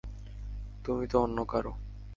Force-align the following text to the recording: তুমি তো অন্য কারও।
তুমি 0.85 1.05
তো 1.07 1.17
অন্য 1.19 1.37
কারও। 1.45 1.73